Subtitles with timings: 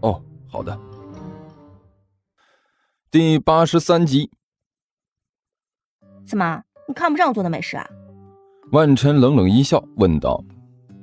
[0.00, 0.78] 哦，好的。
[3.10, 4.30] 第八十三集。
[6.26, 7.86] 怎么，你看不上我做的美食啊？
[8.72, 10.44] 万晨冷冷一笑，问道：“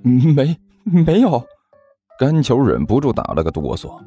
[0.04, 1.44] 没，没有。”
[2.20, 4.00] 甘球忍不住打了个哆嗦。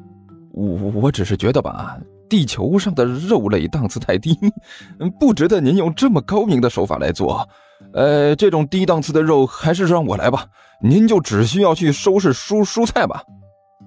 [0.51, 4.39] 我我只是觉得吧，地球上的肉类档次太低，
[5.19, 7.47] 不值得您用这么高明的手法来做。
[7.93, 10.47] 呃，这种低档次的肉还是让我来吧，
[10.81, 13.23] 您就只需要去收拾蔬蔬菜吧。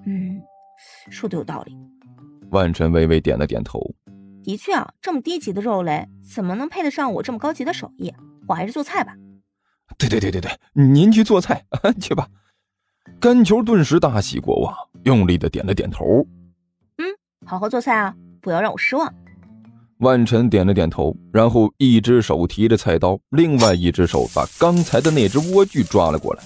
[0.05, 0.39] 嗯，
[1.11, 1.77] 说的有道理。
[2.51, 3.79] 万晨微微点了点头。
[4.43, 8.13] 的确啊，这么低级的肉类怎么能配得上我这么高级的手艺？
[8.47, 9.15] 我还是做菜吧。
[9.97, 11.63] 对对对对对，您去做菜
[12.01, 12.27] 去吧。
[13.19, 16.03] 甘球顿时大喜过望，用力的点了点头。
[16.97, 17.05] 嗯，
[17.45, 19.13] 好好做菜啊，不要让我失望。
[19.99, 26.43] 万晨点了点头，然后一只手提着菜刀，另外一只手把刚才的那只莴苣抓了过来。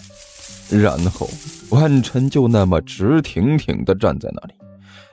[0.70, 1.30] 然后，
[1.70, 4.54] 万晨就那么直挺挺的站在那里，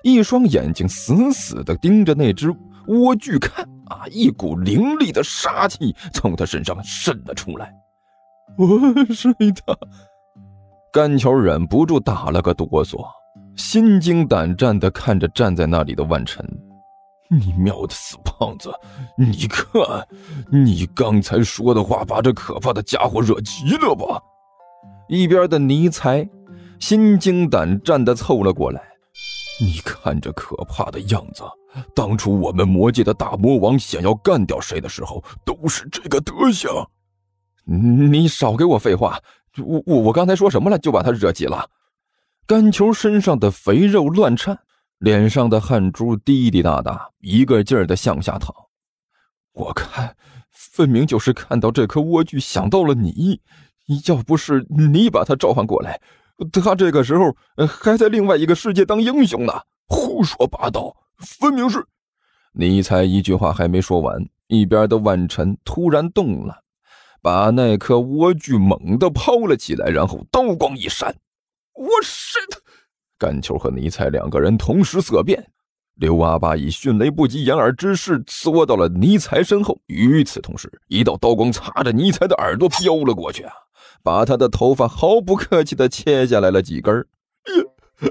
[0.02, 2.48] 一双眼睛死死的盯着那只
[2.86, 3.68] 莴苣看。
[3.86, 7.70] 啊，一股凌厉的杀气从他身上渗了出来。
[8.56, 8.66] 我
[9.12, 9.76] 睡他，
[10.90, 13.04] 甘球忍不住打了个哆嗦，
[13.56, 16.42] 心惊胆战的看着站在那里的万晨。
[17.28, 18.72] 你喵的死胖子！
[19.18, 19.82] 你看，
[20.50, 24.18] 你刚才说的话把这可怕的家伙惹急了吧？
[25.08, 26.28] 一边的尼才
[26.80, 28.82] 心惊胆战的凑了过来。
[29.60, 31.42] 你看这可怕的样子，
[31.94, 36.70] 当初我们魔界的大魔王想要干掉谁的时候，都是这个德行。
[37.64, 39.18] 你少给我废话！
[39.58, 40.78] 我我我刚才说什么了？
[40.78, 41.70] 就把他惹急了。
[42.46, 44.58] 甘球身上的肥肉乱颤，
[44.98, 48.52] 脸上的汗珠滴滴答答，一个劲儿的向下淌。
[49.52, 50.16] 我看，
[50.50, 53.40] 分明就是看到这颗莴苣想到了你。
[54.06, 56.00] 要不是你把他召唤过来，
[56.52, 57.36] 他这个时候
[57.66, 59.52] 还在另外一个世界当英雄呢。
[59.86, 60.96] 胡说八道！
[61.18, 61.84] 分明是……
[62.52, 66.62] 你才一句话还没说完，一边的万晨突然动了。
[67.20, 71.14] 把那颗莴苣猛地抛了起来，然后刀光一闪，
[71.74, 72.58] 我是他！
[73.18, 75.42] 甘球和尼采两个人同时色变，
[75.94, 79.80] 刘阿八以迅雷不及掩耳之势缩到了尼采身后。
[79.86, 83.52] 与此同时，一道刀光擦着尼采的耳朵飙了过去啊，
[84.04, 86.94] 把他的头发毫不客气的切下来了几根。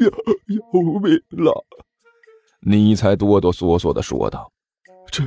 [0.00, 0.10] 要要
[0.56, 1.64] 要命了！
[2.62, 4.50] 尼才哆哆嗦嗦的说道
[5.12, 5.22] ：“这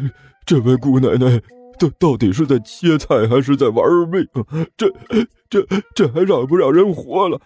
[0.45, 1.41] 这位姑奶奶。”
[1.79, 4.27] 到到底是在切菜还是在玩命？
[4.77, 4.91] 这
[5.49, 5.65] 这
[5.95, 7.39] 这还让不让人活了？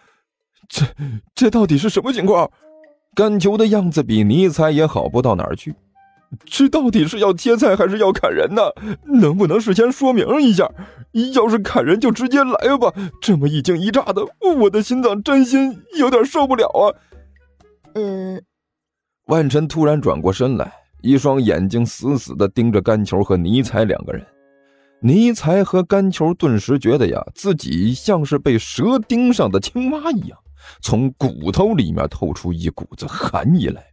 [0.68, 0.86] 这
[1.36, 2.50] 这到底是什么情况？
[3.16, 5.74] 甘球的样子比尼采也好不到哪儿去。
[6.46, 8.62] 这到底是要切菜还是要砍人呢？
[9.22, 10.70] 能不能事先说明一下？
[11.34, 12.94] 要是砍人就直接来吧。
[13.22, 14.24] 这么一惊一乍的，
[14.58, 16.84] 我的心脏真心有点受不了啊。
[17.94, 18.40] 呃，
[19.28, 20.72] 万晨突然转过身来。
[21.02, 24.26] 一双眼睛死死地盯着甘球和尼采两个人，
[25.00, 30.38] 尼采和甘球顿时觉得呀，自己像是被蛇盯上的青蛙一样，
[30.82, 33.86] 从骨头里面透出一股子寒意来。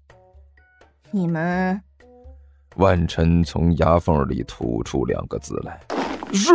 [1.11, 1.81] 你们，
[2.77, 5.81] 万晨从牙缝里吐出两个字来
[6.33, 6.53] ：“是。”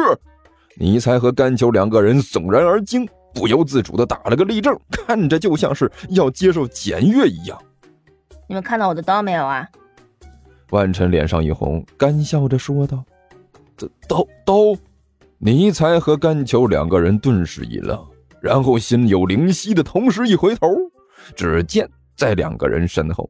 [0.78, 7.57] 尼才和甘球两个人悚然而惊，不由自主的打了个立正，看着就像是要接受检阅一样。
[8.47, 9.68] 你们看到我的刀没有啊？
[10.72, 13.03] 万晨脸上一红，干笑着说道
[14.07, 14.56] ：“刀刀。”
[15.41, 17.97] 尼才和甘球两个人顿时一愣，
[18.41, 20.68] 然后心有灵犀的同时一回头，
[21.36, 23.30] 只见在两个人身后，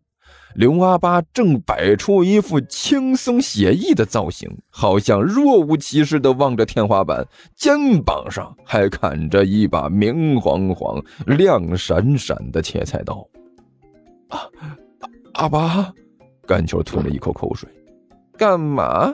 [0.56, 7.26] 刘阿八正摆出一副轻松写意的造型，好像若无其事的望着天花板，
[7.56, 13.28] 肩膀上还砍着一把明晃晃、亮闪闪的切菜刀。
[14.30, 14.42] 啊，
[15.34, 15.94] 阿八。
[16.48, 17.70] 甘球吞了一口口水，
[18.36, 19.14] 干嘛？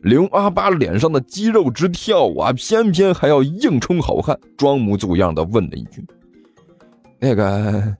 [0.00, 6.06] 刘阿八脸上的肌肉直跳啊，偏偏还要硬充好汉，装模作样的问了一句
[7.18, 7.96] ：“那个，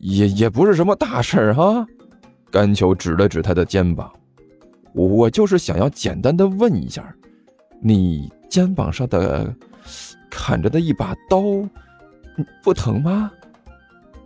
[0.00, 1.86] 也也不是什么大事儿哈。”
[2.50, 4.10] 甘球指了指他的肩膀
[4.92, 7.14] ：“我就是想要简单的问一下，
[7.80, 9.54] 你肩膀上的
[10.28, 11.42] 砍着的一把刀，
[12.62, 13.30] 不疼吗？”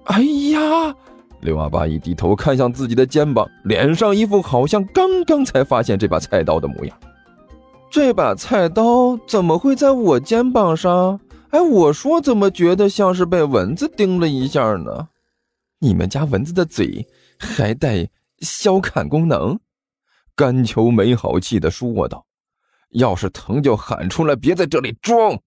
[0.04, 0.22] 哎
[0.52, 0.94] 呀！
[1.40, 6.96] 刘阿八一低头看向自己的肩膀，脸上一副好像刚刚才发现这把菜刀的模样。
[7.90, 11.20] 这把菜刀怎么会在我肩膀上？
[11.50, 15.08] 哎，我说怎么觉得像是被蚊子叮了一下呢？
[15.84, 17.06] 你们家蚊子的嘴
[17.38, 18.08] 还带
[18.38, 19.58] 消砍功能？
[20.34, 22.24] 甘秋没好气的说道
[22.92, 25.38] ：“要是疼就喊出来，别在这里装。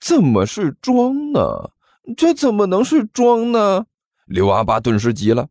[0.00, 1.70] 怎么是装呢？
[2.16, 3.86] 这怎么能是装呢？”
[4.26, 5.46] 刘阿八顿时急了。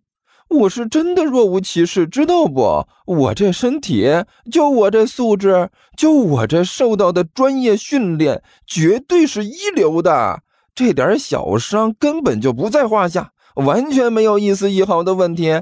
[0.50, 2.86] 我是真的若无其事，知道不？
[3.06, 10.44] 我这身体，就我这素质，就我这受到的专业训练，绝对是一流的。
[10.76, 15.62] 这点小伤根本就不在话下，完全没有一丝一毫的问题。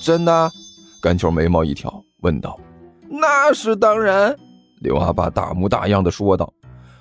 [0.00, 0.50] 真的？
[1.00, 2.58] 甘球眉毛一挑，问道
[3.08, 4.36] ：“那是当然。”
[4.80, 6.52] 刘阿爸大模大样的说道：“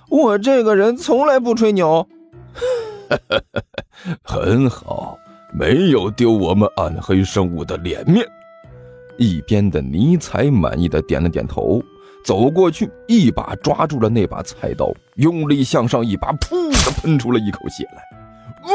[0.10, 2.07] 我这个人从来不吹牛。
[4.24, 5.18] ”很好。
[5.57, 8.28] 没有丢我们暗黑生物的脸面。
[9.18, 11.81] 一边的尼采满意的点了点头，
[12.25, 18.04] 走过去，一把抓住了那把菜刀，用力向上一拔，噗的喷出了一口血来。
[18.63, 18.74] 喂！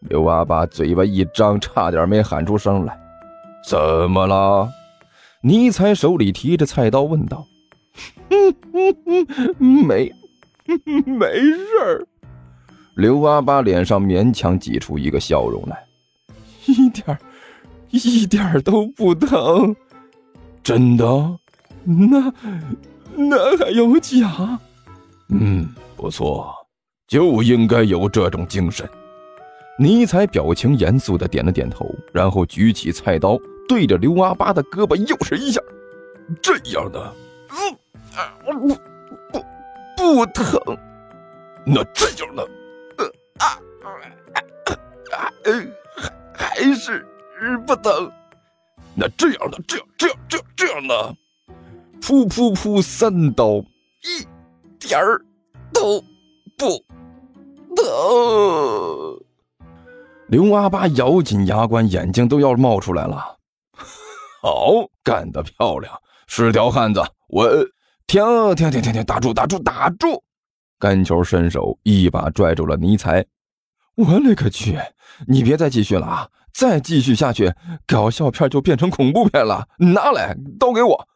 [0.00, 2.98] 刘阿八嘴巴一张，差点没喊出声来。
[3.68, 3.78] 怎
[4.10, 4.68] 么了？
[5.42, 7.46] 尼采手里提着菜刀问道。
[9.58, 10.12] 没，
[11.04, 12.06] 没事儿。
[12.94, 15.84] 刘阿八脸上勉强挤出一个笑容来，
[16.66, 17.18] 一点
[17.90, 19.74] 一点都不疼，
[20.62, 21.38] 真的？
[21.84, 22.32] 那
[23.14, 24.58] 那还有假？
[25.28, 26.52] 嗯，不错，
[27.06, 28.88] 就应该有这种精神。
[29.80, 33.38] 尼采表情严肃的点了点头，然后举起菜刀，
[33.68, 35.60] 对着刘阿八的胳膊又是一下，
[36.42, 37.14] 这样的，
[37.50, 37.78] 嗯，
[38.44, 38.74] 不
[39.30, 39.44] 不
[39.96, 40.60] 不疼，
[41.64, 42.48] 那这样的。
[46.34, 47.06] 还是
[47.66, 48.10] 不疼，
[48.96, 51.16] 那这样的，这样，这样，这样，这样的，
[52.00, 53.58] 噗噗噗，三刀，
[54.02, 54.26] 一
[54.80, 55.24] 点儿
[55.72, 56.02] 都
[56.56, 56.84] 不
[57.76, 59.24] 疼。
[60.28, 63.38] 刘阿八咬紧牙关，眼睛都要冒出来了。
[64.42, 65.92] 好，干得漂亮，
[66.26, 67.02] 是条汉子。
[67.28, 67.48] 我
[68.06, 68.22] 停
[68.54, 70.22] 停停停停，打住打住打住！
[70.78, 73.24] 甘球伸手一把拽住了尼采。
[73.96, 74.78] 我勒个去！
[75.26, 76.28] 你别再继续了啊！
[76.52, 77.54] 再继续下去，
[77.86, 79.66] 搞笑片就变成恐怖片了。
[79.78, 81.08] 拿来刀给我！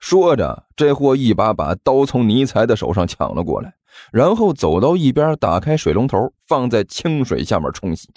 [0.00, 3.74] 说着，这货一把把刀从尼采的手上抢了过来，
[4.12, 8.08] 然后走到一边，打开水龙头，放在清水下面冲洗。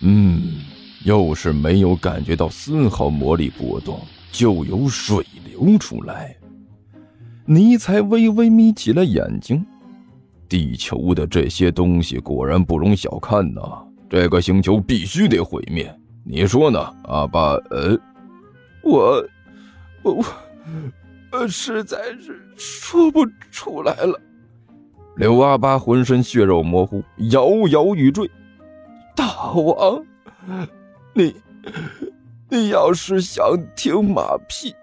[0.00, 0.60] 嗯，
[1.04, 4.00] 又是没有感觉到丝毫魔力波动，
[4.30, 6.36] 就有水流出来。
[7.44, 9.64] 尼采微微眯起了眼睛。
[10.48, 13.62] 地球的这些东西果然不容小看呐！
[14.10, 15.90] 这个星球必须得毁灭，
[16.24, 17.54] 你说呢，阿巴？
[17.70, 17.98] 呃，
[18.82, 19.26] 我，
[20.02, 20.24] 我，我，
[21.30, 24.20] 呃，实在是说不出来了。
[25.16, 28.30] 刘阿巴浑身血肉模糊，摇摇欲坠。
[29.14, 30.04] 大王，
[31.12, 31.34] 你，
[32.48, 33.44] 你要是想
[33.76, 34.74] 听马屁，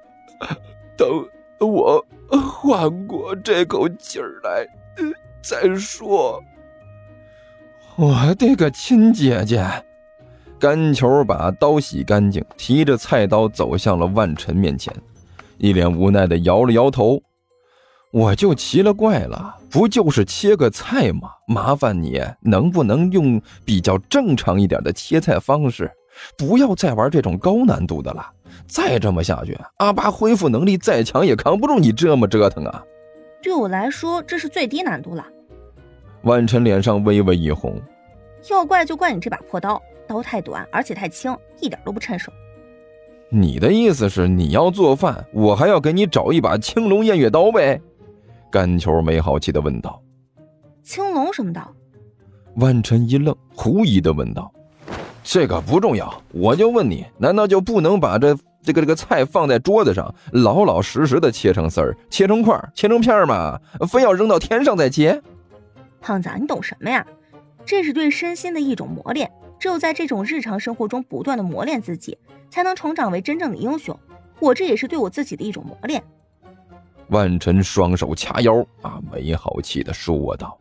[0.96, 1.08] 等
[1.60, 4.68] 我缓过这口气儿来。
[5.42, 6.44] 再说，
[7.96, 9.66] 我的个亲姐姐！
[10.60, 14.94] 甘球把刀洗干净，提着菜刀走向了万晨面前，
[15.58, 17.20] 一脸无奈的摇了摇头。
[18.12, 21.30] 我就奇了怪了，不就是切个菜吗？
[21.48, 25.92] 麻烦你能不能用比较正常一点的切菜方式，
[26.36, 28.25] 不要再玩这种高难度的了。
[28.68, 32.84] 再这么下去，阿巴恢复能力再强也扛不住你这么折腾啊！
[33.44, 35.24] 对我来说，这是最低难度了。
[36.24, 37.80] 万晨脸上微微一红，
[38.50, 42.32] 要怪就怪你这把破刀，刀太短，而且太轻，一点都不趁手。
[43.30, 47.80] 你的意思是你要做饭，我还要给你找一把青龙偃月刀呗？
[48.51, 50.01] 甘球没好气的问道。
[50.84, 51.62] 青龙什么的？
[52.56, 54.51] 万晨一愣，狐疑的问道。
[55.24, 58.36] 这个不重要，我就问你，难道就不能把这？
[58.62, 63.58] 这个这个菜放在桌子上，老老实实的切成丝儿，切成块，切成片吗？
[63.89, 65.22] 非要扔到天上再切？
[66.01, 67.08] 胖子，你懂什么呀？
[67.65, 72.18] 这是对身心的一种磨练，只有在这种日常生活中不断的磨练自己，
[72.50, 73.98] 才能成长为真正的英雄。
[74.41, 76.03] 我这也是对我自己的一种磨练。
[77.10, 80.58] 万晨双手掐腰，啊，没好气的说道：“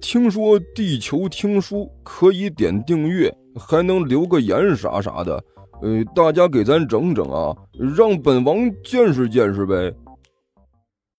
[0.00, 5.40] 听说地球听书可以点订阅。”还能留个言啥啥的，
[5.80, 7.56] 呃，大家给咱整整啊，
[7.96, 9.94] 让本王见识见识呗。